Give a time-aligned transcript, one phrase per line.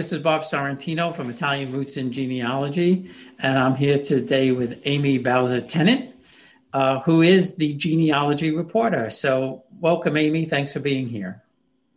[0.00, 5.18] this is Bob Sorrentino from Italian Roots and Genealogy, and I'm here today with Amie
[5.18, 6.14] Bowser Tennant,
[6.72, 9.10] uh, who is the genealogy reporter.
[9.10, 10.46] So, welcome, Amie.
[10.46, 11.42] Thanks for being here.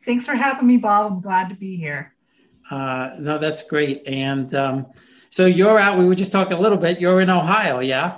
[0.05, 1.13] Thanks for having me, Bob.
[1.13, 2.13] I'm glad to be here.
[2.69, 4.05] Uh, no, that's great.
[4.05, 4.87] And um,
[5.29, 8.17] so, you're out, we were just talking a little bit, you're in Ohio, yeah?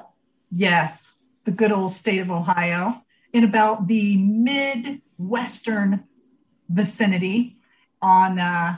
[0.52, 1.14] Yes,
[1.44, 6.06] the good old state of Ohio, in about the Midwestern
[6.70, 7.58] vicinity
[8.02, 8.78] on uh,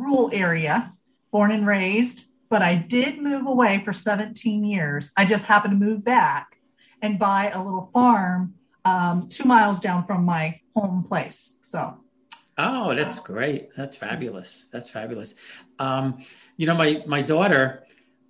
[0.00, 0.90] rural area,
[1.30, 5.10] born and raised, but I did move away for 17 years.
[5.16, 6.58] I just happened to move back
[7.02, 11.58] and buy a little farm um, two miles down from my home place.
[11.62, 11.98] So.
[12.58, 13.70] Oh, that's great.
[13.76, 14.66] That's fabulous.
[14.72, 15.34] That's fabulous.
[15.78, 16.18] Um,
[16.56, 17.84] you know, my, my daughter,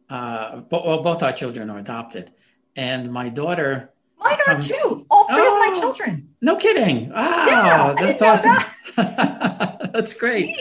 [0.09, 2.33] uh, well, both our children are adopted
[2.77, 5.07] and my daughter Mine are comes, too.
[5.11, 6.29] All three oh, of my oh, children.
[6.43, 7.11] No kidding.
[7.11, 8.57] Wow, yeah, that's awesome.
[8.97, 9.77] That.
[9.95, 10.57] that's great.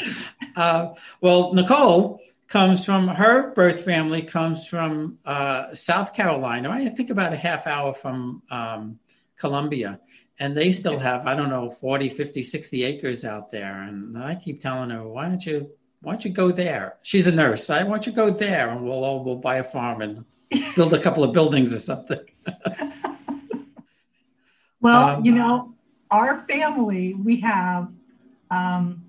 [0.56, 6.72] Uh, well, Nicole comes from her birth family comes from uh, South Carolina.
[6.72, 9.00] I think about a half hour from um,
[9.38, 10.00] Columbia.
[10.40, 13.82] And they still have, I don't know, 40, 50, 60 acres out there.
[13.84, 15.70] And I keep telling her, why don't you,
[16.02, 16.98] why don't you go there?
[17.02, 17.70] She's a nurse.
[17.70, 20.24] I want you go there and we'll all, we'll buy a farm and
[20.76, 22.22] build a couple of buildings or something.
[24.82, 25.74] well, um, you know,
[26.10, 27.90] our family, we have
[28.50, 29.04] um,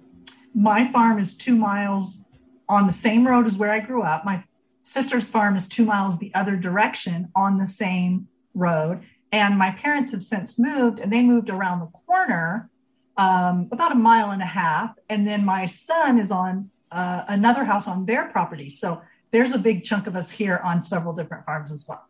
[0.55, 2.25] my farm is two miles
[2.69, 4.25] on the same road as where I grew up.
[4.25, 4.45] My
[4.83, 9.03] sister's farm is two miles the other direction on the same road.
[9.33, 12.69] And my parents have since moved and they moved around the corner
[13.17, 14.95] um, about a mile and a half.
[15.09, 18.69] And then my son is on uh, another house on their property.
[18.69, 22.05] So there's a big chunk of us here on several different farms as well.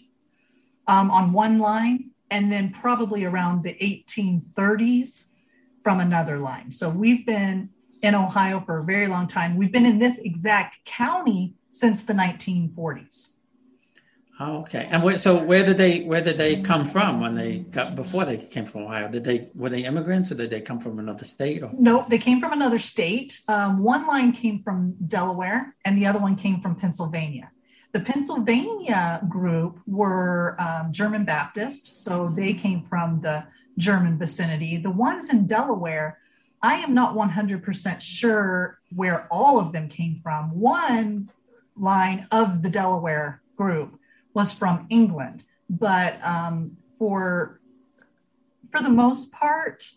[0.86, 5.26] um, on one line and then probably around the 1830s
[5.82, 6.72] from another line.
[6.72, 7.70] So we've been
[8.02, 9.56] in Ohio for a very long time.
[9.56, 13.34] We've been in this exact county since the 1940s.
[14.42, 14.88] Oh, okay.
[14.90, 18.24] And where, so where did they where did they come from when they got before
[18.24, 19.10] they came from Ohio?
[19.10, 21.62] Did they were they immigrants or did they come from another state?
[21.62, 21.70] Or?
[21.78, 23.38] No, they came from another state.
[23.48, 27.50] Um, one line came from Delaware, and the other one came from Pennsylvania.
[27.92, 33.44] The Pennsylvania group were um, German Baptist, so they came from the
[33.78, 34.76] German vicinity.
[34.76, 36.18] The ones in Delaware,
[36.62, 40.58] I am not 100% sure where all of them came from.
[40.58, 41.30] One
[41.76, 43.98] line of the Delaware group
[44.34, 47.60] was from England, but um, for
[48.70, 49.90] for the most part,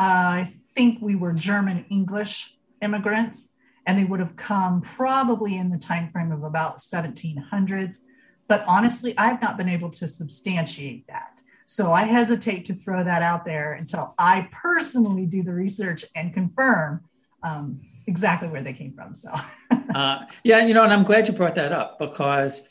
[0.00, 3.52] uh, I think we were German English immigrants
[3.86, 8.00] and they would have come probably in the time frame of about 1700s
[8.48, 11.32] but honestly i've not been able to substantiate that
[11.64, 16.34] so i hesitate to throw that out there until i personally do the research and
[16.34, 17.00] confirm
[17.42, 19.30] um, exactly where they came from so
[19.94, 22.62] uh, yeah you know and i'm glad you brought that up because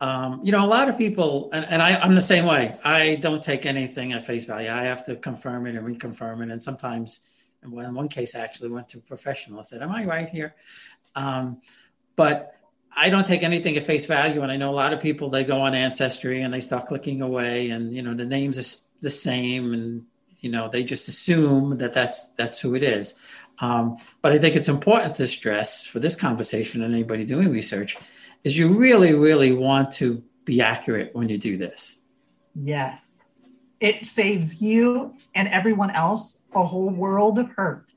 [0.00, 2.76] um, you know, a lot of people, and, and I, I'm the same way.
[2.84, 4.70] I don't take anything at face value.
[4.70, 6.52] I have to confirm it and reconfirm it.
[6.52, 7.18] And sometimes
[7.62, 9.58] and in one case, I actually went to a professional.
[9.58, 10.54] I said, "Am I right here?"
[11.14, 11.60] Um,
[12.16, 12.54] but
[12.96, 15.30] I don't take anything at face value, and I know a lot of people.
[15.30, 18.84] They go on Ancestry and they start clicking away, and you know the names are
[19.00, 20.04] the same, and
[20.40, 23.14] you know they just assume that that's that's who it is.
[23.60, 27.96] Um, but I think it's important to stress for this conversation and anybody doing research
[28.44, 31.98] is you really, really want to be accurate when you do this.
[32.54, 33.18] Yes
[33.80, 37.90] it saves you and everyone else a whole world of hurt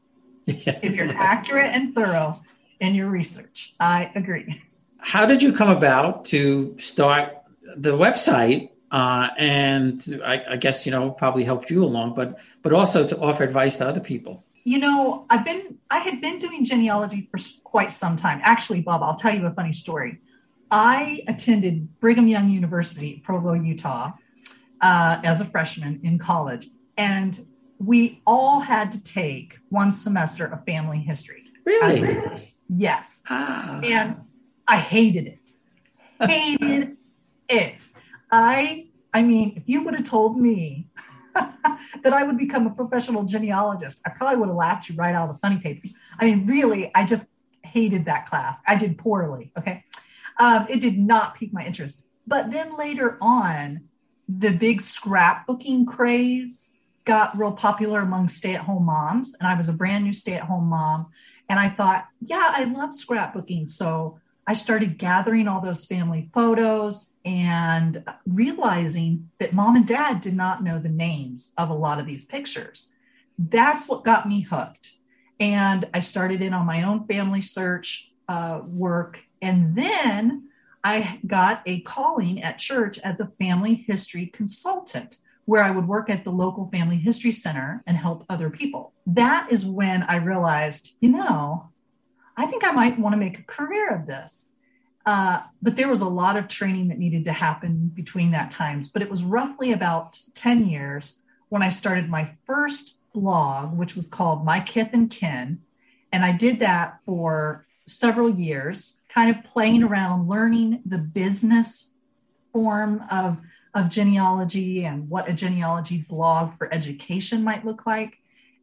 [0.46, 2.42] if you're accurate and thorough
[2.80, 3.74] in your research.
[3.80, 4.62] I agree.
[4.98, 7.38] How did you come about to start
[7.76, 8.70] the website?
[8.92, 13.18] Uh, and I, I, guess you know probably helped you along, but but also to
[13.20, 14.44] offer advice to other people.
[14.64, 18.42] you know, I've been, I had been doing genealogy for quite some time.
[18.44, 20.20] Actually, Bob, I'll tell you a funny story.
[20.70, 24.12] I attended Brigham Young University, Provo, Utah,
[24.82, 26.70] uh, as a freshman in college.
[26.98, 27.46] And
[27.86, 31.42] we all had to take one semester of family history.
[31.66, 32.20] Really?
[32.70, 33.22] Yes.
[33.30, 33.82] Ah.
[33.84, 34.22] And
[34.68, 35.40] I hated it.
[36.30, 36.98] Hated
[37.50, 37.88] it.
[38.32, 40.88] I I mean, if you would have told me
[41.34, 45.30] that I would become a professional genealogist, I probably would have laughed you right out
[45.30, 45.94] of the funny papers.
[46.20, 47.28] I mean, really, I just
[47.64, 48.60] hated that class.
[48.68, 49.52] I did poorly.
[49.58, 49.84] Okay.
[50.40, 52.06] Um, it did not pique my interest.
[52.28, 53.86] But then later on,
[54.30, 56.76] the big scrapbooking craze
[57.06, 59.36] got real popular among stay at home moms.
[59.40, 61.08] And I was a brand new stay at home mom.
[61.50, 63.68] And I thought, yeah, I love scrapbooking.
[63.68, 70.36] So I started gathering all those family photos and realizing that mom and dad did
[70.36, 72.94] not know the names of a lot of these pictures.
[73.38, 74.98] That's what got me hooked.
[75.40, 79.20] And I started in on my own family search uh, work.
[79.42, 80.50] And then
[80.84, 85.20] I got a calling at church as a family history consultant,
[85.52, 88.94] where I would work at the local family history center and help other people.
[89.06, 91.72] That is when I realized, you know,
[92.38, 94.48] I think I might want to make a career of this.
[95.06, 98.88] Uh, but there was a lot of training that needed to happen between that times.
[98.88, 104.08] But it was roughly about 10 years when I started my first blog, which was
[104.08, 105.60] called My Kith and Kin.
[106.14, 111.92] And I did that for several years, kind of playing around, learning the business
[112.54, 113.38] form of,
[113.74, 118.18] of genealogy and what a genealogy blog for education might look like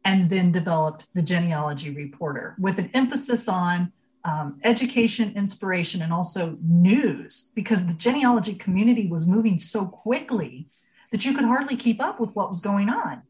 [0.05, 3.91] and then developed the Genealogy Reporter with an emphasis on
[4.23, 10.67] um, education, inspiration, and also news because the genealogy community was moving so quickly
[11.11, 13.23] that you could hardly keep up with what was going on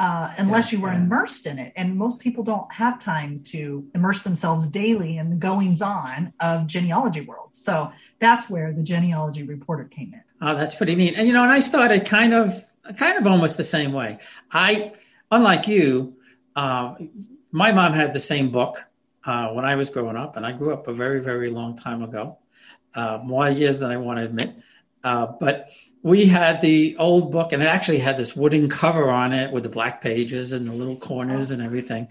[0.00, 0.98] uh, unless yeah, you were yeah.
[0.98, 1.72] immersed in it.
[1.76, 6.66] And most people don't have time to immerse themselves daily in the goings on of
[6.66, 7.50] genealogy world.
[7.52, 10.22] So that's where the Genealogy Reporter came in.
[10.40, 11.14] Oh, that's pretty neat.
[11.16, 12.64] And you know, and I started kind of,
[12.96, 14.18] kind of almost the same way.
[14.50, 14.92] I
[15.30, 16.16] unlike you,
[16.56, 16.94] uh,
[17.52, 18.78] my mom had the same book
[19.24, 22.02] uh, when I was growing up, and I grew up a very, very long time
[22.02, 22.38] ago,
[22.94, 24.54] uh, more years than I want to admit.
[25.02, 25.68] Uh, but
[26.02, 29.62] we had the old book, and it actually had this wooden cover on it with
[29.62, 32.08] the black pages and the little corners and everything.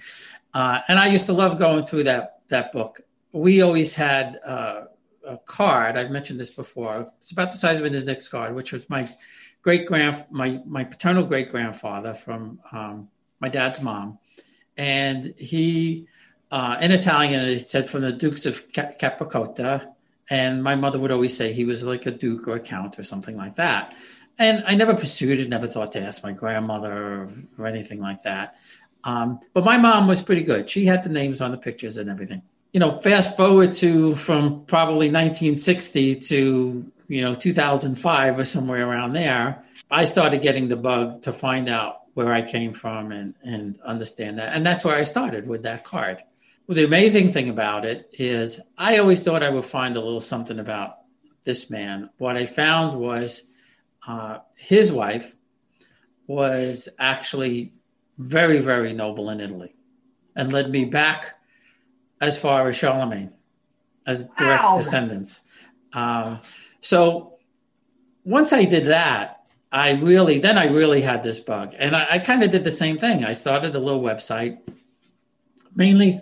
[0.54, 3.02] Uh, and I used to love going through that that book.
[3.32, 4.86] We always had uh,
[5.30, 5.98] a card.
[5.98, 7.12] I've mentioned this before.
[7.20, 9.10] It's about the size of an index card, which was my
[9.62, 13.10] great grand my my paternal great grandfather from um,
[13.40, 14.20] my dad's mom,
[14.78, 16.08] and he
[16.52, 19.94] uh, in Italian it said from the Dukes of Capracotta,
[20.30, 23.04] and my mother would always say he was like a duke or a count or
[23.04, 23.96] something like that.
[24.38, 28.24] And I never pursued it, never thought to ask my grandmother or, or anything like
[28.24, 28.56] that.
[29.04, 30.70] Um, but my mom was pretty good.
[30.70, 32.42] She had the names on the pictures and everything.
[32.71, 39.13] You know, fast forward to from probably 1960 to you know 2005 or somewhere around
[39.13, 43.80] there i started getting the bug to find out where i came from and and
[43.81, 44.56] understand that.
[44.56, 46.24] And that's where i started with that card.
[46.68, 50.22] Well the amazing thing about it is i always thought i would find a little
[50.22, 51.00] something about
[51.44, 52.10] this man.
[52.19, 53.44] What i found was
[54.07, 55.36] uh, his wife
[56.27, 57.74] was actually
[58.19, 59.74] very very noble in italy
[60.36, 61.38] and led me back
[62.22, 63.34] as far as charlemagne
[64.06, 64.76] as direct wow.
[64.76, 65.42] descendants
[65.94, 66.40] um,
[66.82, 67.40] so
[68.24, 72.20] once I did that, I really then I really had this bug, and I, I
[72.20, 73.24] kind of did the same thing.
[73.24, 74.60] I started a little website,
[75.76, 76.20] mainly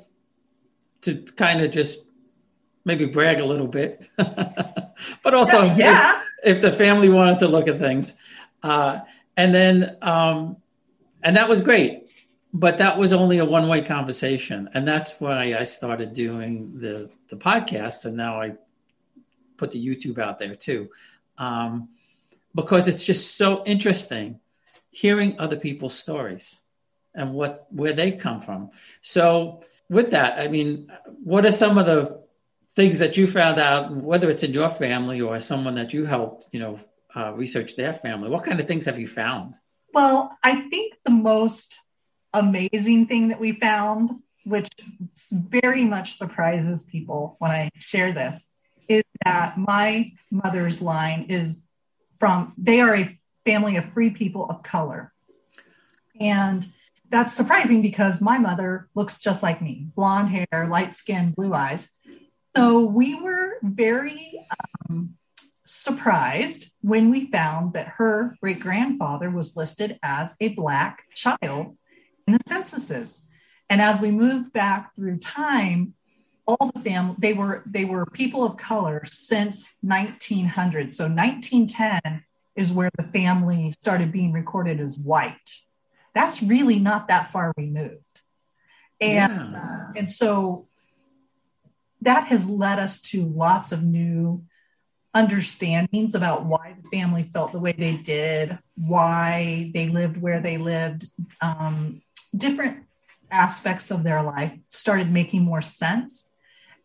[1.02, 2.02] to kind of just
[2.84, 6.22] maybe brag a little bit, but also yeah, yeah.
[6.44, 8.16] If, if, the family wanted to look at things,
[8.64, 9.00] uh,
[9.38, 10.58] and then um,
[11.24, 12.07] and that was great.
[12.60, 17.36] But that was only a one-way conversation, and that's why I started doing the the
[17.36, 18.56] podcast, and now I
[19.58, 20.90] put the YouTube out there too,
[21.38, 21.90] um,
[22.56, 24.40] because it's just so interesting
[24.90, 26.64] hearing other people's stories
[27.14, 28.72] and what where they come from.
[29.04, 30.92] So with that, I mean,
[31.24, 32.24] what are some of the
[32.72, 36.48] things that you found out, whether it's in your family or someone that you helped,
[36.52, 36.80] you know,
[37.14, 38.30] uh, research their family?
[38.30, 39.54] What kind of things have you found?
[39.94, 41.80] Well, I think the most
[42.34, 44.12] amazing thing that we found,
[44.46, 44.70] which
[45.32, 48.48] very much surprises people when I share this,
[48.88, 51.64] is that my mother's line is
[52.20, 55.14] from, they are a family of free people of color.
[56.20, 56.66] And
[57.10, 61.90] that's surprising because my mother looks just like me blonde hair, light skin, blue eyes.
[62.56, 64.46] So we were very
[64.90, 65.14] um,
[65.64, 71.77] surprised when we found that her great grandfather was listed as a Black child
[72.28, 73.22] in the censuses.
[73.70, 75.94] And as we moved back through time,
[76.46, 80.94] all the family they were they were people of color since 1900.
[80.94, 82.24] So 1910
[82.56, 85.52] is where the family started being recorded as white.
[86.14, 88.02] That's really not that far removed.
[89.02, 89.92] And yeah.
[89.96, 90.68] and so
[92.02, 94.44] that has led us to lots of new
[95.14, 100.58] understandings about why the family felt the way they did, why they lived where they
[100.58, 101.06] lived,
[101.42, 102.02] um,
[102.36, 102.86] different
[103.32, 106.32] aspects of their life started making more sense.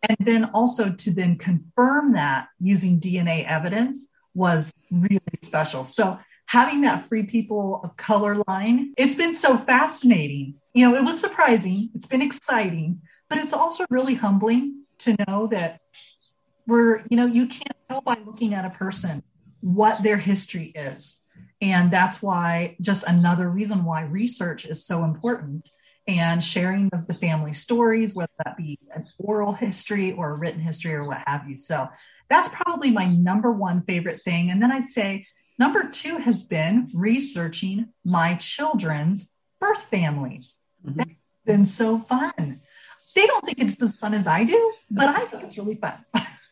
[0.08, 5.84] And then also to then confirm that using DNA evidence was really special.
[5.84, 10.54] So having that free people of color line, it's been so fascinating.
[10.74, 15.46] You know, it was surprising, it's been exciting, but it's also really humbling to know
[15.48, 15.80] that
[16.66, 19.22] we're, you know, you can't tell by looking at a person
[19.62, 21.21] what their history is.
[21.62, 25.70] And that's why, just another reason why research is so important
[26.08, 30.60] and sharing of the family stories, whether that be an oral history or a written
[30.60, 31.56] history or what have you.
[31.58, 31.88] So
[32.28, 34.50] that's probably my number one favorite thing.
[34.50, 35.24] And then I'd say
[35.56, 40.58] number two has been researching my children's birth families.
[40.84, 40.98] Mm-hmm.
[40.98, 41.10] That's
[41.46, 42.58] been so fun.
[43.14, 45.94] They don't think it's as fun as I do, but I think it's really fun.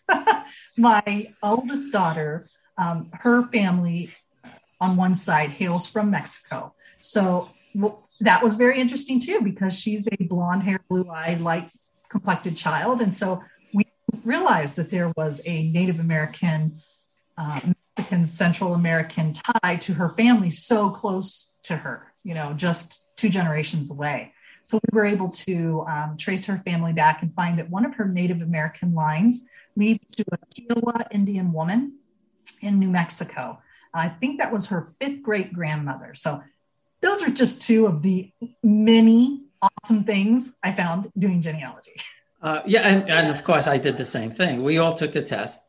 [0.77, 2.47] my oldest daughter,
[2.79, 4.11] um, her family
[4.81, 6.75] on one side hails from Mexico.
[7.01, 11.69] So well, that was very interesting too, because she's a blonde hair, blue eyed, light
[12.09, 13.01] complected child.
[13.01, 13.41] And so
[13.73, 13.85] we
[14.25, 16.73] realized that there was a Native American,
[17.39, 17.61] uh,
[17.97, 23.29] Mexican, Central American tie to her family so close to her, you know, just two
[23.29, 24.33] generations away.
[24.63, 27.95] So we were able to um, trace her family back and find that one of
[27.95, 29.47] her Native American lines
[29.77, 31.99] leads to a Kiowa Indian woman
[32.61, 33.61] in New Mexico.
[33.93, 36.15] I think that was her fifth great grandmother.
[36.15, 36.43] So
[37.01, 38.31] those are just two of the
[38.63, 41.97] many awesome things I found doing genealogy.
[42.43, 44.63] Uh, yeah, and, and, of course I did the same thing.
[44.63, 45.63] We all took the test,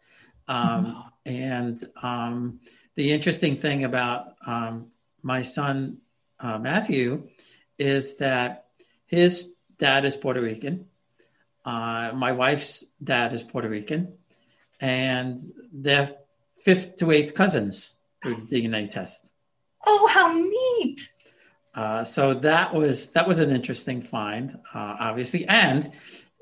[0.48, 1.00] um, mm-hmm.
[1.26, 2.62] and um,
[2.96, 4.88] the interesting thing about um,
[5.22, 5.98] my son
[6.40, 7.28] uh, Matthew
[7.78, 8.68] is that
[9.06, 10.86] his dad is Puerto Rican,
[11.66, 14.14] uh, my wife's dad is Puerto Rican,
[14.80, 15.40] and
[15.72, 16.16] they're
[16.58, 19.32] fifth to eighth cousins through the DNA test.
[19.86, 21.00] Oh, how neat!
[21.74, 25.90] Uh, so that was that was an interesting find, uh, obviously, and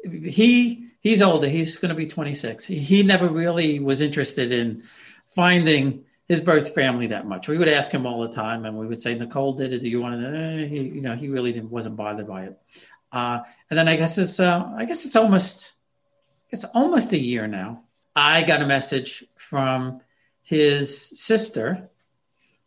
[0.03, 1.47] he he's older.
[1.47, 2.65] He's going to be 26.
[2.65, 4.81] He, he never really was interested in
[5.27, 7.47] finding his birth family that much.
[7.47, 9.79] We would ask him all the time, and we would say, "Nicole did it.
[9.79, 12.59] Do you want to?" Eh, he, you know, he really didn't wasn't bothered by it.
[13.11, 15.73] Uh, and then I guess it's uh, I guess it's almost
[16.49, 17.83] it's almost a year now.
[18.15, 20.01] I got a message from
[20.49, 21.91] his sister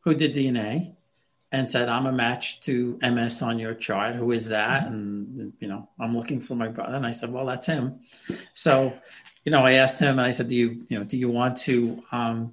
[0.03, 0.95] who did DNA
[1.51, 4.15] and said, I'm a match to MS on your chart.
[4.15, 4.87] Who is that?
[4.87, 6.95] And, you know, I'm looking for my brother.
[6.95, 7.99] And I said, well, that's him.
[8.55, 8.97] So,
[9.45, 11.57] you know, I asked him, and I said, do you, you know, do you want
[11.62, 12.53] to, um,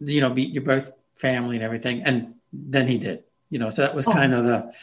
[0.00, 2.02] you know, meet your birth family and everything?
[2.02, 4.12] And then he did, you know, so that was oh.
[4.12, 4.74] kind of the,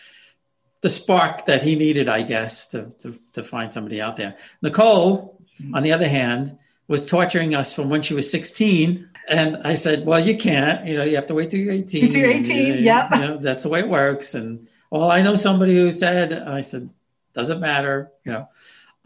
[0.82, 4.38] the spark that he needed, I guess, to, to, to find somebody out there.
[4.64, 5.76] Nicole, mm-hmm.
[5.76, 9.11] on the other hand, was torturing us from when she was 16.
[9.32, 12.12] And I said, well, you can't, you know, you have to wait till you're 18.
[12.12, 13.08] Till you're 18, yeah.
[13.16, 14.34] You know, that's the way it works.
[14.36, 16.90] And, well, I know somebody who said, I said,
[17.34, 18.50] doesn't matter, you know.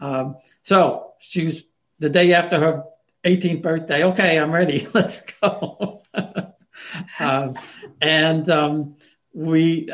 [0.00, 1.64] Um, so she was
[2.00, 2.84] the day after her
[3.24, 4.04] 18th birthday.
[4.04, 4.86] Okay, I'm ready.
[4.94, 6.02] Let's go.
[7.20, 7.56] um,
[8.00, 8.96] and um,
[9.32, 9.88] we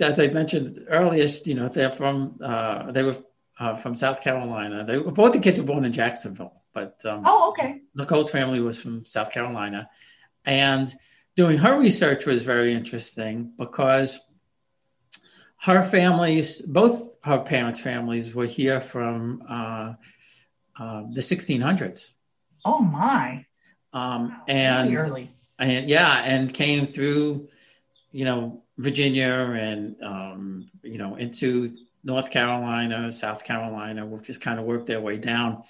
[0.00, 3.16] as I mentioned earlier, you know, they're from uh, they were
[3.58, 4.84] uh, from South Carolina.
[4.84, 7.80] They both the kids were born in Jacksonville, but um, oh, okay.
[7.94, 9.88] Nicole's family was from South Carolina,
[10.44, 10.94] and
[11.34, 14.20] doing her research was very interesting because
[15.62, 19.94] her families, both her parents' families, were here from uh,
[20.78, 22.12] uh the 1600s.
[22.66, 23.46] Oh my!
[23.94, 25.30] Um, and early.
[25.58, 27.48] and yeah, and came through,
[28.12, 34.60] you know Virginia and um, you know into North Carolina, South Carolina, will just kind
[34.60, 35.64] of worked their way down.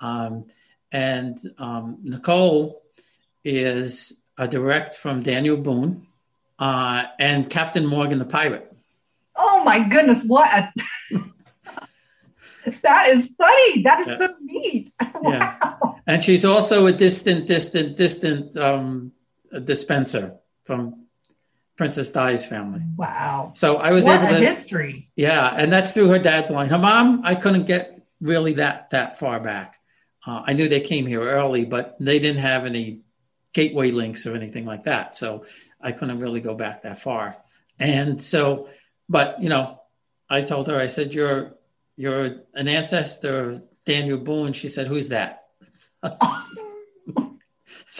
[0.00, 0.46] Um,
[0.92, 2.82] and um, Nicole
[3.44, 6.06] is a direct from Daniel Boone
[6.58, 8.72] uh, and Captain Morgan the pirate.
[9.34, 10.22] Oh my goodness!
[10.24, 10.72] What a
[12.82, 13.82] that is funny.
[13.82, 14.16] That is yeah.
[14.16, 14.90] so neat.
[15.14, 15.30] wow.
[15.30, 15.72] Yeah.
[16.06, 19.12] And she's also a distant, distant, distant um,
[19.64, 21.06] dispenser from
[21.76, 22.80] Princess Di's family.
[22.96, 23.52] Wow.
[23.54, 25.08] So I was what able to history.
[25.16, 26.68] Yeah, and that's through her dad's line.
[26.68, 29.78] Her mom, I couldn't get really that that far back.
[30.26, 33.00] Uh, I knew they came here early, but they didn't have any
[33.52, 35.14] gateway links or anything like that.
[35.14, 35.44] So
[35.80, 37.36] I couldn't really go back that far.
[37.78, 38.68] And so,
[39.08, 39.80] but you know,
[40.28, 41.54] I told her, I said, "You're
[41.96, 45.44] you're an ancestor of Daniel Boone." She said, "Who's that?"
[46.02, 46.16] so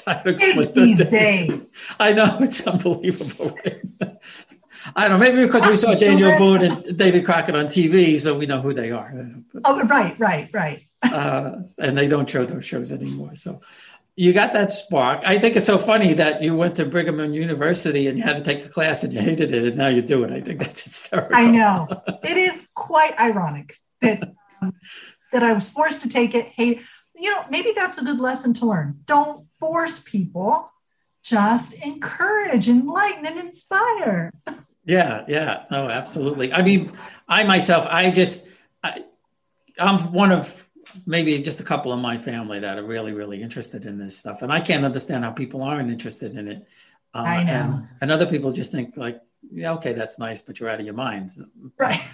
[0.07, 1.75] I these days.
[2.01, 3.57] I know it's unbelievable.
[4.95, 8.37] I don't know, maybe because we saw Daniel Boone and David Crockett on TV, so
[8.37, 9.13] we know who they are.
[9.65, 10.86] Oh, right, right, right.
[11.03, 13.35] Uh, and they don't show those shows anymore.
[13.37, 13.61] So
[14.17, 15.21] you got that spark.
[15.25, 18.37] I think it's so funny that you went to Brigham Young University and you had
[18.37, 20.33] to take a class and you hated it, and now you do it.
[20.33, 21.37] I think that's hysterical.
[21.37, 21.87] I know.
[22.23, 24.73] it is quite ironic that um,
[25.33, 26.47] that I was forced to take it.
[26.47, 26.81] Hate.
[27.15, 29.01] You know, maybe that's a good lesson to learn.
[29.07, 30.71] Don't force people.
[31.23, 34.33] Just encourage, enlighten, and inspire.
[34.85, 36.53] Yeah, yeah, no, absolutely.
[36.53, 36.93] I mean,
[37.27, 38.47] I myself, I just,
[38.85, 39.05] I,
[39.81, 40.66] I'm one of
[41.05, 44.43] maybe just a couple of my family that are really, really interested in this stuff,
[44.43, 46.67] and I can't understand how people aren't interested in it.
[47.15, 50.61] Uh, I know, and, and, other people just think like, yeah, okay, that's nice, but
[50.61, 51.33] you're out of your mind,
[51.79, 52.01] right?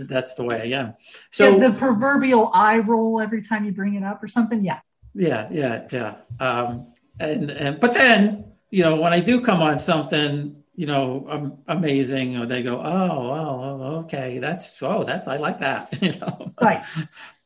[0.00, 0.94] That's the way I am.
[1.32, 4.64] So yeah, the proverbial eye roll every time you bring it up or something.
[4.64, 4.78] Yeah,
[5.12, 6.14] yeah, yeah, yeah.
[6.38, 11.26] Um, and and but then you know when I do come on something you know,
[11.28, 16.12] um, amazing, or they go, oh, well, okay, that's oh, that's I like that, you
[16.20, 16.52] know.
[16.62, 16.80] Right.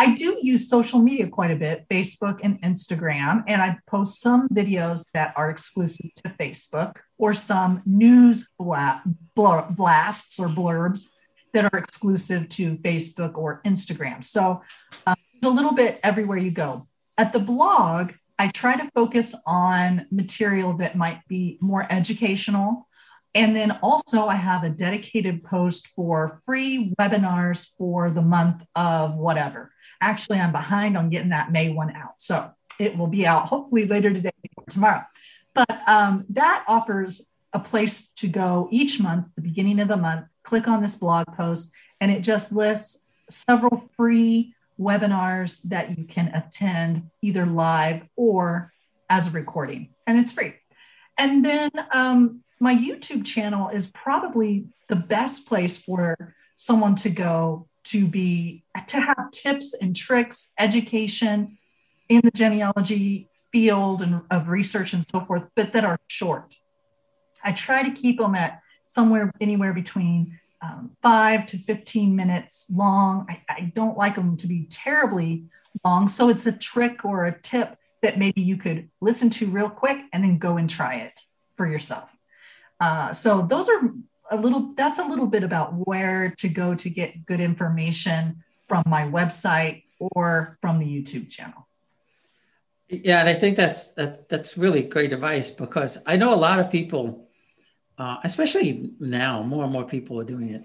[0.00, 4.48] I do use social media quite a bit, Facebook and Instagram, and I post some
[4.48, 9.02] videos that are exclusive to Facebook or some news bla-
[9.34, 11.08] bl- blasts or blurbs
[11.52, 14.24] that are exclusive to Facebook or Instagram.
[14.24, 14.62] So
[15.06, 16.84] um, a little bit everywhere you go.
[17.18, 22.88] At the blog, I try to focus on material that might be more educational.
[23.34, 29.14] And then also, I have a dedicated post for free webinars for the month of
[29.14, 29.70] whatever.
[30.00, 32.14] Actually, I'm behind on getting that May one out.
[32.18, 35.02] So it will be out hopefully later today or tomorrow.
[35.54, 40.26] But um, that offers a place to go each month, the beginning of the month,
[40.42, 46.28] click on this blog post, and it just lists several free webinars that you can
[46.28, 48.72] attend either live or
[49.10, 50.54] as a recording, and it's free.
[51.18, 57.68] And then um, my YouTube channel is probably the best place for someone to go
[57.84, 61.58] to be to have tips and tricks, education
[62.08, 66.54] in the genealogy field and of research and so forth, but that are short.
[67.42, 73.26] I try to keep them at somewhere anywhere between um, five to 15 minutes long.
[73.28, 75.44] I, I don't like them to be terribly
[75.84, 76.08] long.
[76.08, 79.98] So it's a trick or a tip that maybe you could listen to real quick
[80.12, 81.20] and then go and try it
[81.56, 82.10] for yourself.
[82.80, 83.92] Uh, so those are
[84.30, 88.82] a little that's a little bit about where to go to get good information from
[88.86, 91.66] my website or from the YouTube channel.
[92.88, 96.58] Yeah, and I think that's that's that's really great advice because I know a lot
[96.58, 97.28] of people,
[97.98, 100.64] uh, especially now, more and more people are doing it.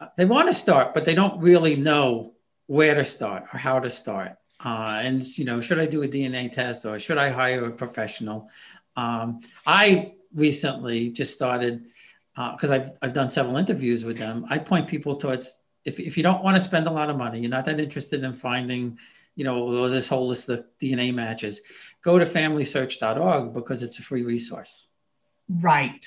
[0.00, 2.34] Uh, they want to start, but they don't really know
[2.66, 4.32] where to start or how to start.
[4.64, 7.72] Uh, and you know, should I do a DNA test or should I hire a
[7.72, 8.48] professional?
[8.96, 11.88] Um, I recently just started
[12.36, 16.16] because uh, I've, I've done several interviews with them, I point people towards if, if
[16.16, 18.98] you don't want to spend a lot of money, you're not that interested in finding,
[19.36, 21.62] you know, this whole list of DNA matches,
[22.02, 24.88] go to familysearch.org because it's a free resource.
[25.48, 26.04] Right.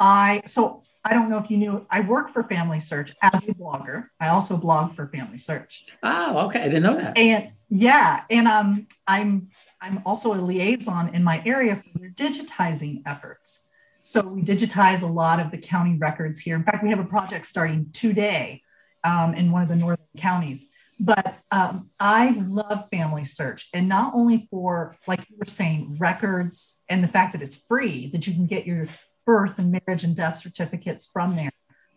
[0.00, 3.54] I so I don't know if you knew I work for Family Search as a
[3.54, 4.08] blogger.
[4.18, 5.86] I also blog for Family Search.
[6.02, 6.62] Oh, okay.
[6.62, 7.16] I didn't know that.
[7.16, 9.48] And yeah, and um I'm
[9.80, 13.68] I'm also a liaison in my area for their digitizing efforts.
[14.02, 16.56] So we digitize a lot of the county records here.
[16.56, 18.62] In fact, we have a project starting today
[19.04, 20.68] um, in one of the northern counties.
[20.98, 26.78] But um, I love Family Search, and not only for, like you were saying, records
[26.90, 28.86] and the fact that it's free, that you can get your
[29.24, 31.52] birth and marriage and death certificates from there.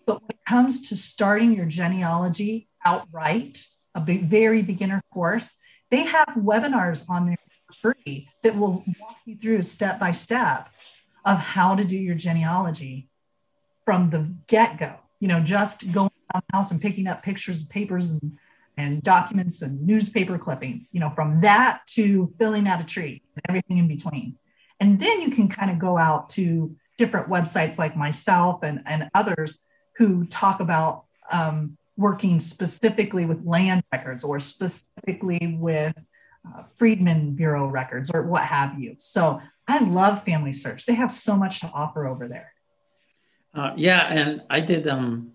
[0.05, 5.57] But when it comes to starting your genealogy outright, a big, very beginner course,
[5.91, 7.37] they have webinars on there
[7.81, 10.69] free that will walk you through step by step
[11.25, 13.09] of how to do your genealogy
[13.85, 17.69] from the get-go you know just going around the house and picking up pictures and
[17.69, 18.37] papers and,
[18.77, 23.43] and documents and newspaper clippings you know from that to filling out a tree and
[23.49, 24.35] everything in between
[24.79, 29.09] and then you can kind of go out to different websites like myself and, and
[29.13, 29.63] others
[29.97, 35.95] who talk about um, working specifically with land records or specifically with
[36.45, 38.95] uh, Freedmen Bureau records or what have you.
[38.99, 40.85] So I love Family Search.
[40.85, 42.53] They have so much to offer over there.
[43.53, 45.33] Uh, yeah, and I did um,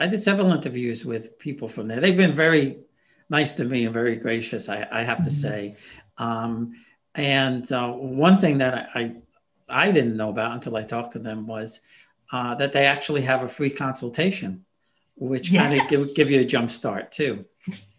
[0.00, 2.00] I did several interviews with people from there.
[2.00, 2.78] They've been very
[3.30, 4.68] nice to me and very gracious.
[4.68, 5.30] I, I have to mm-hmm.
[5.30, 5.76] say.
[6.18, 6.74] Um,
[7.14, 9.14] and uh, one thing that I, I,
[9.68, 11.80] I didn't know about until I talked to them was
[12.32, 14.64] uh, that they actually have a free consultation,
[15.16, 15.62] which yes.
[15.62, 17.44] kind of give, give you a jump start too.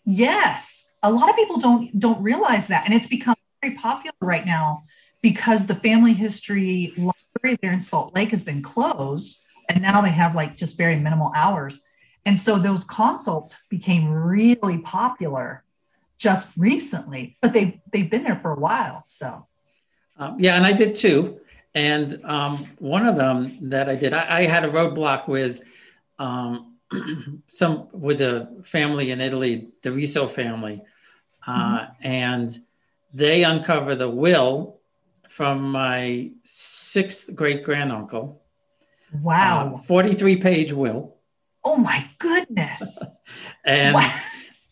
[0.05, 4.45] Yes, a lot of people don't don't realize that, and it's become very popular right
[4.45, 4.81] now
[5.23, 10.11] because the family history library there in Salt Lake has been closed, and now they
[10.11, 11.81] have like just very minimal hours,
[12.27, 15.63] and so those consults became really popular
[16.19, 19.03] just recently, but they've they've been there for a while.
[19.07, 19.47] So,
[20.17, 21.39] um, yeah, and I did too.
[21.73, 25.61] And um, one of them that I did, I, I had a roadblock with
[26.19, 26.75] um,
[27.47, 30.81] some with a family in Italy, the Riso family,
[31.47, 32.07] uh, mm-hmm.
[32.07, 32.59] and
[33.13, 34.81] they uncover the will
[35.33, 38.43] from my sixth great granduncle.
[39.23, 41.17] Wow, uh, forty-three page will.
[41.63, 43.01] Oh my goodness!
[43.65, 43.97] and.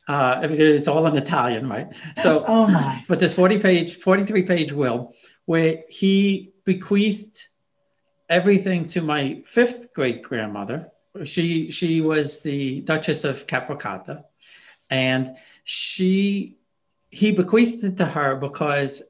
[0.08, 1.88] Uh, it's all in Italian, right?
[2.18, 3.02] So, oh my!
[3.08, 5.14] But this forty-page, forty-three page will,
[5.46, 7.48] where he bequeathed
[8.28, 10.92] everything to my fifth great grandmother.
[11.24, 14.26] She she was the Duchess of Capracotta,
[14.90, 16.58] and she
[17.10, 19.04] he bequeathed it to her because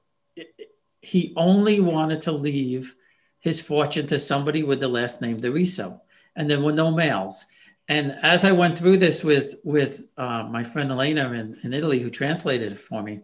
[1.02, 2.96] he only wanted to leave
[3.40, 6.00] his fortune to somebody with the last name DeRiso,
[6.36, 7.46] and there were no males.
[7.88, 12.00] And as I went through this with with uh, my friend Elena in, in Italy,
[12.00, 13.22] who translated it for me,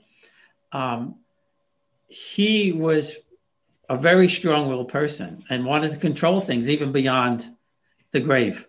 [0.71, 1.15] um,
[2.07, 3.15] he was
[3.89, 7.49] a very strong-willed person and wanted to control things even beyond
[8.11, 8.67] the grave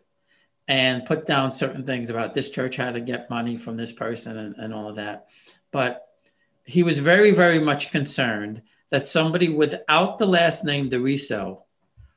[0.68, 4.36] and put down certain things about this church had to get money from this person
[4.36, 5.28] and, and all of that
[5.72, 6.08] but
[6.64, 11.62] he was very very much concerned that somebody without the last name DeRiso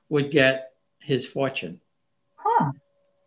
[0.09, 1.79] would get his fortune
[2.35, 2.71] huh.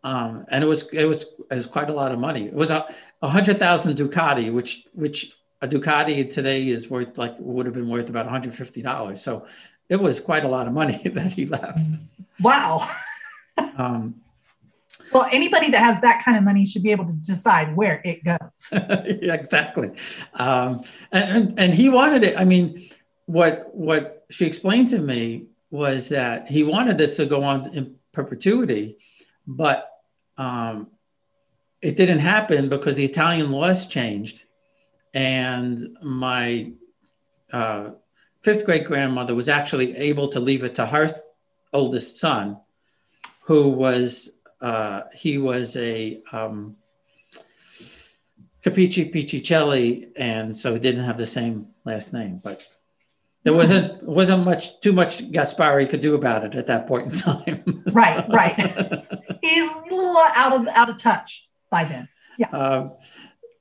[0.03, 2.45] Um, and it was it was it was quite a lot of money.
[2.45, 2.87] It was a,
[3.23, 7.89] a hundred thousand Ducati, which which a Ducati today is worth like would have been
[7.89, 9.19] worth about $150.
[9.19, 9.47] So
[9.89, 11.97] it was quite a lot of money that he left.
[12.41, 12.89] Wow.
[13.79, 14.17] um,
[15.13, 18.25] well, anybody that has that kind of money should be able to decide where it
[18.25, 18.39] goes.
[18.73, 19.91] yeah, exactly.
[20.35, 22.39] Um, and, and, and he wanted it.
[22.39, 22.89] I mean,
[23.27, 27.97] what what she explained to me was that he wanted this to go on in
[28.13, 28.99] perpetuity,
[29.47, 29.89] but
[30.37, 30.89] um,
[31.83, 34.45] it didn't happen because the Italian laws changed
[35.15, 36.73] and my
[37.53, 37.91] uh,
[38.43, 41.09] fifth great grandmother was actually able to leave it to her
[41.73, 42.59] oldest son,
[43.43, 46.77] who was uh, he was a um,
[48.63, 52.41] Capece Piscicelli, and so he didn't have the same last name.
[52.43, 52.67] But
[53.45, 57.19] there wasn't wasn't much too much Gaspari could do about it at that point in
[57.19, 57.85] time.
[57.93, 58.57] right, right.
[59.41, 62.09] He's a little out of out of touch by then.
[62.39, 62.49] Yeah.
[62.51, 62.89] Uh,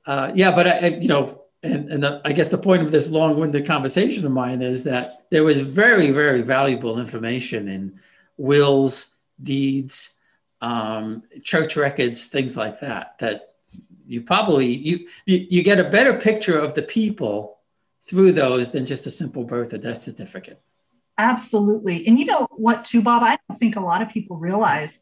[0.06, 3.08] uh, yeah, but I, you know, and, and the, I guess the point of this
[3.08, 7.98] long-winded conversation of mine is that there was very, very valuable information in
[8.36, 9.10] wills,
[9.42, 10.14] deeds,
[10.60, 13.18] um, church records, things like that.
[13.18, 13.48] That
[14.06, 17.58] you probably you, you you get a better picture of the people
[18.08, 20.60] through those than just a simple birth or death certificate.
[21.16, 23.22] Absolutely, and you know what, too, Bob.
[23.22, 25.00] I don't think a lot of people realize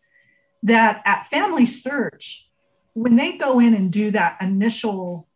[0.63, 2.49] that at Family Search,
[2.95, 5.27] when they go in and do that initial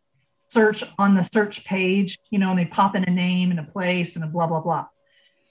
[0.48, 3.64] search on the search page, you know, and they pop in a name and a
[3.64, 4.86] place and a blah, blah, blah.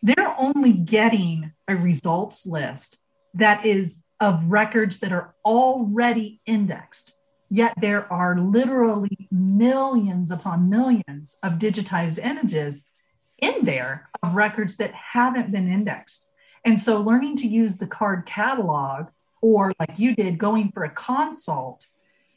[0.02, 3.00] They're only getting a results list
[3.34, 7.14] that is of records that are already indexed.
[7.56, 12.84] Yet there are literally millions upon millions of digitized images
[13.38, 16.28] in there of records that haven't been indexed.
[16.66, 19.08] And so learning to use the card catalog,
[19.40, 21.88] or like you did, going for a consult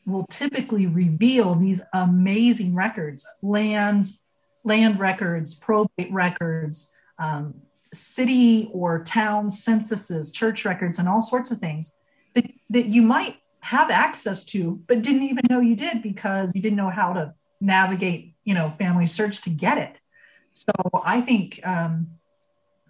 [0.06, 4.24] will typically reveal these amazing records lands
[4.62, 7.54] land records probate records um,
[7.92, 11.94] city or town censuses church records and all sorts of things
[12.34, 13.38] that, that you might
[13.74, 17.34] have access to but didn't even know you did because you didn't know how to
[17.60, 19.94] navigate you know family search to get it
[20.52, 20.72] so
[21.04, 21.94] i think um,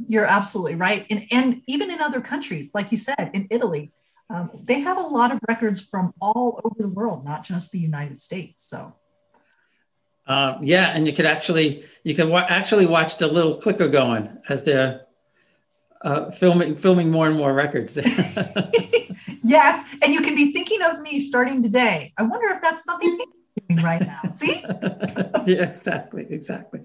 [0.07, 1.07] You're absolutely right.
[1.11, 3.91] And, and even in other countries, like you said, in Italy,
[4.31, 7.79] um, they have a lot of records from all over the world, not just the
[7.79, 8.65] United States.
[8.65, 8.93] So,
[10.27, 14.29] um, yeah, and you could actually you can wa- actually watch the little clicker going
[14.49, 15.07] as they're
[16.03, 17.99] uh, filming filming more and more records.
[19.49, 22.13] yes, and you can be thinking of me starting today.
[22.17, 23.19] I wonder if that's something
[23.69, 24.21] doing right now.
[24.33, 24.63] See?
[25.47, 26.81] yeah, exactly, exactly.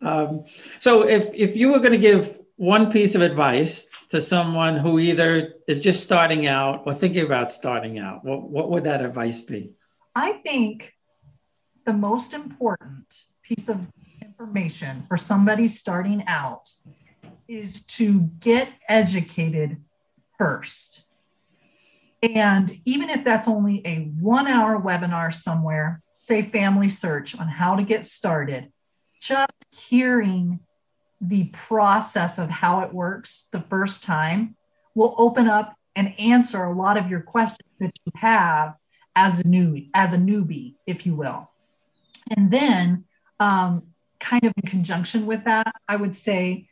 [0.00, 0.44] Um,
[0.80, 4.98] so, if if you were going to give one piece of advice to someone who
[4.98, 9.40] either is just starting out or thinking about starting out, what what would that advice
[9.40, 9.74] be?
[10.14, 10.92] I think
[11.84, 13.86] the most important piece of
[14.22, 16.68] information for somebody starting out
[17.48, 19.78] is to get educated
[20.38, 21.05] first.
[22.22, 27.76] And even if that's only a one hour webinar somewhere, say Family Search on how
[27.76, 28.72] to get started,
[29.20, 30.60] just hearing
[31.20, 34.56] the process of how it works the first time
[34.94, 38.74] will open up and answer a lot of your questions that you have
[39.14, 41.50] as a new as a newbie, if you will.
[42.36, 43.04] And then,
[43.40, 43.82] um,
[44.20, 46.68] kind of in conjunction with that, I would say